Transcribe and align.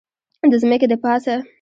د 0.49 0.53
ځمکې 0.61 0.87
دپاسه 0.91 1.33